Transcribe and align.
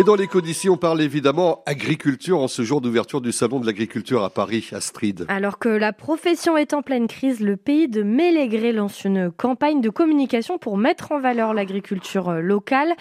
Et 0.00 0.02
dans 0.02 0.14
l'éco 0.14 0.40
d'ici, 0.40 0.70
on 0.70 0.78
parle 0.78 1.02
évidemment 1.02 1.62
agriculture 1.66 2.40
en 2.40 2.48
ce 2.48 2.62
jour 2.62 2.80
d'ouverture 2.80 3.20
du 3.20 3.32
Salon 3.32 3.60
de 3.60 3.66
l'agriculture 3.66 4.24
à 4.24 4.30
Paris, 4.30 4.66
Astrid. 4.72 5.26
Alors 5.28 5.58
que 5.58 5.68
la 5.68 5.92
profession 5.92 6.56
est 6.56 6.72
en 6.72 6.80
pleine 6.80 7.06
crise, 7.06 7.40
le 7.40 7.58
pays 7.58 7.86
de 7.86 8.02
Mélégré 8.02 8.72
lance 8.72 9.04
une 9.04 9.30
campagne 9.30 9.82
de 9.82 9.90
communication 9.90 10.56
pour 10.56 10.78
mettre 10.78 11.12
en 11.12 11.20
valeur 11.20 11.52
l'agriculture 11.52 12.32
locale. 12.40 12.94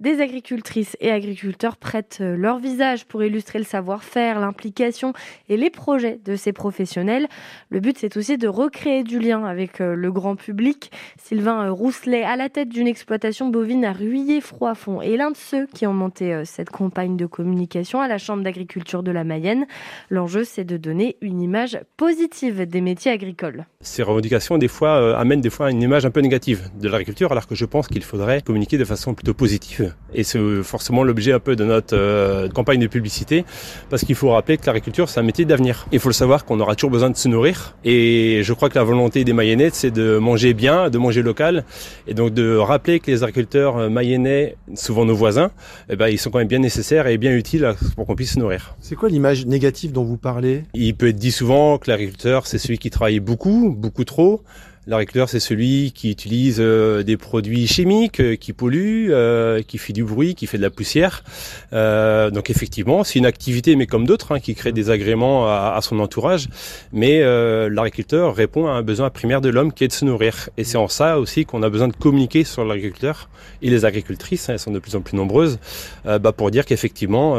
Des 0.00 0.22
agricultrices 0.22 0.96
et 1.00 1.10
agriculteurs 1.10 1.76
prêtent 1.76 2.20
leur 2.20 2.58
visage 2.58 3.04
pour 3.04 3.22
illustrer 3.22 3.58
le 3.58 3.64
savoir-faire, 3.66 4.40
l'implication 4.40 5.12
et 5.50 5.58
les 5.58 5.68
projets 5.68 6.20
de 6.24 6.36
ces 6.36 6.54
professionnels. 6.54 7.28
Le 7.68 7.80
but, 7.80 7.98
c'est 7.98 8.16
aussi 8.16 8.38
de 8.38 8.48
recréer 8.48 9.04
du 9.04 9.18
lien 9.18 9.44
avec 9.44 9.78
le 9.78 10.10
grand 10.10 10.36
public. 10.36 10.90
Sylvain 11.22 11.68
Rousselet, 11.70 12.24
à 12.24 12.36
la 12.36 12.48
tête 12.48 12.70
d'une 12.70 12.86
exploitation 12.86 13.48
bovine 13.48 13.84
à 13.84 13.92
Ruillé-Froidfond, 13.92 15.02
est 15.02 15.18
l'un 15.18 15.32
de 15.32 15.36
ceux 15.36 15.66
qui 15.66 15.86
ont 15.86 15.94
monté 15.94 16.44
cette 16.46 16.70
campagne 16.70 17.16
de 17.16 17.26
communication 17.26 18.00
à 18.00 18.08
la 18.08 18.18
Chambre 18.18 18.42
d'agriculture 18.42 19.02
de 19.02 19.10
la 19.10 19.24
Mayenne. 19.24 19.66
L'enjeu, 20.10 20.44
c'est 20.44 20.64
de 20.64 20.76
donner 20.76 21.16
une 21.20 21.40
image 21.40 21.78
positive 21.96 22.66
des 22.66 22.80
métiers 22.80 23.12
agricoles. 23.12 23.66
Ces 23.80 24.02
revendications, 24.02 24.58
des 24.58 24.68
fois, 24.68 25.00
euh, 25.00 25.16
amènent 25.16 25.40
des 25.40 25.50
fois 25.50 25.70
une 25.70 25.82
image 25.82 26.06
un 26.06 26.10
peu 26.10 26.20
négative 26.20 26.70
de 26.80 26.88
l'agriculture, 26.88 27.32
alors 27.32 27.46
que 27.46 27.54
je 27.54 27.64
pense 27.64 27.88
qu'il 27.88 28.02
faudrait 28.02 28.40
communiquer 28.42 28.78
de 28.78 28.84
façon 28.84 29.14
plutôt 29.14 29.34
positive. 29.34 29.94
Et 30.14 30.24
c'est 30.24 30.38
forcément 30.62 31.04
l'objet 31.04 31.32
un 31.32 31.40
peu 31.40 31.56
de 31.56 31.64
notre 31.64 31.96
euh, 31.96 32.48
campagne 32.48 32.80
de 32.80 32.86
publicité, 32.86 33.44
parce 33.90 34.04
qu'il 34.04 34.14
faut 34.14 34.30
rappeler 34.30 34.56
que 34.56 34.66
l'agriculture, 34.66 35.08
c'est 35.08 35.20
un 35.20 35.24
métier 35.24 35.44
d'avenir. 35.44 35.86
Il 35.92 36.00
faut 36.00 36.08
le 36.08 36.14
savoir 36.14 36.44
qu'on 36.44 36.60
aura 36.60 36.74
toujours 36.74 36.90
besoin 36.90 37.10
de 37.10 37.16
se 37.16 37.28
nourrir. 37.28 37.76
Et 37.84 38.40
je 38.42 38.52
crois 38.52 38.68
que 38.68 38.78
la 38.78 38.84
volonté 38.84 39.24
des 39.24 39.32
Mayennais, 39.32 39.70
c'est 39.72 39.90
de 39.90 40.18
manger 40.18 40.54
bien, 40.54 40.90
de 40.90 40.98
manger 40.98 41.22
local, 41.22 41.64
et 42.06 42.14
donc 42.14 42.32
de 42.32 42.56
rappeler 42.56 43.00
que 43.00 43.10
les 43.10 43.22
agriculteurs 43.22 43.76
euh, 43.76 43.88
mayennais, 43.88 44.56
souvent 44.74 45.04
nos 45.04 45.14
voisins, 45.14 45.50
eh 45.88 45.96
ben, 45.96 46.08
ils 46.08 46.18
sont 46.18 46.30
quand 46.36 46.40
même 46.40 46.48
bien 46.48 46.58
nécessaire 46.58 47.06
et 47.06 47.16
bien 47.16 47.34
utile 47.34 47.72
pour 47.94 48.04
qu'on 48.04 48.14
puisse 48.14 48.34
se 48.34 48.38
nourrir. 48.38 48.76
C'est 48.80 48.94
quoi 48.94 49.08
l'image 49.08 49.46
négative 49.46 49.92
dont 49.92 50.04
vous 50.04 50.18
parlez? 50.18 50.64
Il 50.74 50.94
peut 50.94 51.08
être 51.08 51.16
dit 51.16 51.32
souvent 51.32 51.78
que 51.78 51.90
l'agriculteur, 51.90 52.46
c'est 52.46 52.58
celui 52.58 52.76
qui 52.76 52.90
travaille 52.90 53.20
beaucoup, 53.20 53.74
beaucoup 53.74 54.04
trop, 54.04 54.42
L'agriculteur, 54.88 55.28
c'est 55.28 55.40
celui 55.40 55.90
qui 55.90 56.12
utilise 56.12 56.58
euh, 56.60 57.02
des 57.02 57.16
produits 57.16 57.66
chimiques, 57.66 58.20
euh, 58.20 58.36
qui 58.36 58.52
polluent, 58.52 59.08
euh, 59.10 59.60
qui 59.60 59.78
fait 59.78 59.92
du 59.92 60.04
bruit, 60.04 60.36
qui 60.36 60.46
fait 60.46 60.58
de 60.58 60.62
la 60.62 60.70
poussière. 60.70 61.24
donc 61.72 62.50
effectivement, 62.50 63.02
c'est 63.02 63.18
une 63.18 63.26
activité, 63.26 63.74
mais 63.74 63.86
comme 63.86 64.06
d'autres, 64.06 64.32
hein, 64.32 64.38
qui 64.38 64.54
crée 64.54 64.70
des 64.70 64.90
agréments 64.90 65.48
à, 65.48 65.78
son 65.82 65.98
entourage. 65.98 66.48
Mais 66.92 67.20
l'agriculteur 67.68 68.34
répond 68.34 68.66
à 68.68 68.72
un 68.72 68.82
besoin 68.82 69.10
primaire 69.10 69.40
de 69.40 69.48
l'homme 69.48 69.72
qui 69.72 69.84
est 69.84 69.88
de 69.88 69.92
se 69.92 70.04
nourrir. 70.04 70.50
Et 70.56 70.64
c'est 70.64 70.76
en 70.76 70.88
ça 70.88 71.18
aussi 71.18 71.44
qu'on 71.44 71.62
a 71.62 71.68
besoin 71.68 71.88
de 71.88 71.96
communiquer 71.96 72.44
sur 72.44 72.64
l'agriculteur 72.64 73.28
et 73.62 73.70
les 73.70 73.84
agricultrices, 73.84 74.48
hein, 74.48 74.54
elles 74.54 74.58
sont 74.58 74.70
de 74.70 74.78
plus 74.78 74.96
en 74.96 75.00
plus 75.00 75.16
nombreuses, 75.16 75.58
bah, 76.04 76.32
pour 76.32 76.50
dire 76.50 76.64
qu'effectivement, 76.64 77.36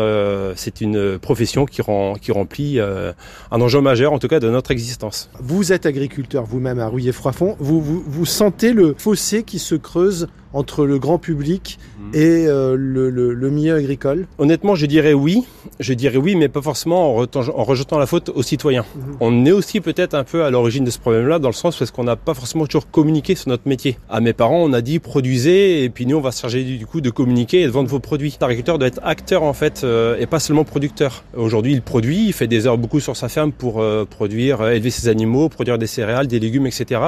c'est 0.55 0.81
une 0.81 1.17
profession 1.19 1.65
qui, 1.65 1.81
rend, 1.81 2.15
qui 2.15 2.31
remplit 2.31 2.79
un 2.79 3.61
enjeu 3.61 3.81
majeur, 3.81 4.13
en 4.13 4.19
tout 4.19 4.27
cas, 4.27 4.39
de 4.39 4.49
notre 4.49 4.71
existence. 4.71 5.29
Vous 5.39 5.71
êtes 5.71 5.85
agriculteur 5.85 6.45
vous-même 6.45 6.79
à 6.79 6.87
Rouillé-Froid 6.87 7.31
vous, 7.39 7.81
vous, 7.81 8.25
sentez 8.25 8.73
le 8.73 8.95
fossé 8.97 9.43
qui 9.43 9.59
se 9.59 9.75
creuse 9.75 10.27
entre 10.53 10.85
le 10.85 10.99
grand 10.99 11.17
public 11.17 11.79
mhm. 11.99 12.09
et 12.13 12.47
euh, 12.47 12.75
le, 12.77 13.09
le, 13.09 13.49
milieu 13.49 13.75
agricole 13.75 14.27
Honnêtement, 14.37 14.75
je 14.75 14.85
dirais 14.85 15.13
oui. 15.13 15.43
Je 15.79 15.93
dirais 15.93 16.17
oui, 16.17 16.35
mais 16.35 16.47
pas 16.47 16.61
forcément 16.61 17.17
en, 17.17 17.23
en 17.23 17.63
rejetant 17.63 17.97
la 17.97 18.05
faute 18.05 18.29
aux 18.29 18.43
citoyens. 18.43 18.85
Mhm. 18.95 19.17
On 19.19 19.45
est 19.45 19.51
aussi 19.51 19.81
peut-être 19.81 20.13
un 20.13 20.23
peu 20.23 20.43
à 20.43 20.49
l'origine 20.49 20.83
de 20.83 20.91
ce 20.91 20.99
problème-là, 20.99 21.39
dans 21.39 21.49
le 21.49 21.53
sens 21.53 21.77
parce 21.77 21.91
qu'on 21.91 22.03
n'a 22.03 22.15
pas 22.15 22.33
forcément 22.33 22.65
toujours 22.65 22.89
communiqué 22.89 23.35
sur 23.35 23.49
notre 23.49 23.67
métier. 23.67 23.97
À 24.09 24.19
mes 24.19 24.33
parents, 24.33 24.63
on 24.63 24.73
a 24.73 24.81
dit 24.81 24.99
produisez, 24.99 25.83
et 25.83 25.89
puis 25.89 26.05
nous, 26.05 26.17
on 26.17 26.21
va 26.21 26.31
se 26.31 26.41
charger 26.41 26.63
du 26.63 26.85
coup 26.85 27.01
de 27.01 27.09
communiquer 27.09 27.61
et 27.61 27.65
de 27.65 27.71
vendre 27.71 27.89
vos 27.89 27.99
produits. 27.99 28.37
L'agriculteur 28.39 28.77
doit 28.77 28.87
être 28.87 29.01
acteur 29.03 29.43
en 29.43 29.53
fait, 29.53 29.81
euh, 29.83 30.17
et 30.19 30.25
pas 30.25 30.39
seulement 30.39 30.63
producteur. 30.63 31.23
Aujourd'hui, 31.35 31.73
il 31.73 31.81
produit, 31.81 32.27
il 32.27 32.33
fait 32.33 32.47
des 32.47 32.67
heures 32.67 32.77
beaucoup 32.77 32.99
sur 32.99 33.15
sa 33.15 33.29
ferme 33.29 33.51
pour 33.51 33.81
euh, 33.81 34.05
produire, 34.05 34.67
élever 34.67 34.89
ses 34.89 35.07
animaux, 35.07 35.49
produire 35.49 35.77
des 35.77 35.87
céréales, 35.87 36.27
des 36.27 36.39
légumes, 36.39 36.67
etc. 36.67 37.01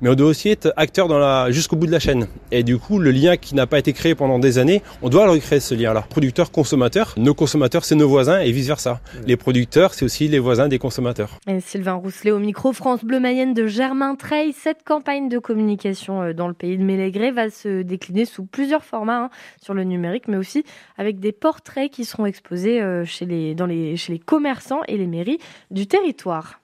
Mais 0.00 0.10
on 0.10 0.14
doit 0.14 0.28
aussi 0.28 0.48
être 0.48 0.72
acteur 0.76 1.08
dans 1.08 1.18
la 1.18 1.50
jusqu'au 1.50 1.76
bout 1.76 1.86
de 1.86 1.92
la 1.92 2.00
chaîne. 2.00 2.26
Et 2.50 2.62
du 2.62 2.75
coup, 2.78 2.98
le 2.98 3.10
lien 3.10 3.36
qui 3.36 3.54
n'a 3.54 3.66
pas 3.66 3.78
été 3.78 3.92
créé 3.92 4.14
pendant 4.14 4.38
des 4.38 4.58
années, 4.58 4.82
on 5.02 5.08
doit 5.08 5.24
le 5.24 5.32
recréer 5.32 5.60
ce 5.60 5.74
lien-là. 5.74 6.04
Producteur-consommateur, 6.08 7.14
nos 7.16 7.34
consommateurs, 7.34 7.84
c'est 7.84 7.94
nos 7.94 8.08
voisins 8.08 8.40
et 8.40 8.52
vice-versa. 8.52 9.00
Les 9.26 9.36
producteurs, 9.36 9.94
c'est 9.94 10.04
aussi 10.04 10.28
les 10.28 10.38
voisins 10.38 10.68
des 10.68 10.78
consommateurs. 10.78 11.38
Et 11.46 11.60
Sylvain 11.60 11.94
Rousselet 11.94 12.30
au 12.30 12.38
micro, 12.38 12.72
France 12.72 13.04
Bleu 13.04 13.20
Mayenne 13.20 13.54
de 13.54 13.66
Germain 13.66 14.14
Treil. 14.14 14.52
Cette 14.52 14.82
campagne 14.84 15.28
de 15.28 15.38
communication 15.38 16.22
euh, 16.22 16.32
dans 16.32 16.48
le 16.48 16.54
pays 16.54 16.76
de 16.78 16.84
Mélégré 16.84 17.30
va 17.30 17.50
se 17.50 17.82
décliner 17.82 18.24
sous 18.24 18.44
plusieurs 18.44 18.84
formats, 18.84 19.24
hein, 19.24 19.30
sur 19.62 19.74
le 19.74 19.84
numérique, 19.84 20.28
mais 20.28 20.36
aussi 20.36 20.64
avec 20.98 21.20
des 21.20 21.32
portraits 21.32 21.90
qui 21.90 22.04
seront 22.04 22.26
exposés 22.26 22.80
euh, 22.80 23.04
chez 23.04 23.26
les, 23.26 23.54
dans 23.54 23.66
les, 23.66 23.96
chez 23.96 24.12
les 24.12 24.18
commerçants 24.18 24.80
et 24.88 24.96
les 24.96 25.06
mairies 25.06 25.38
du 25.70 25.86
territoire. 25.86 26.60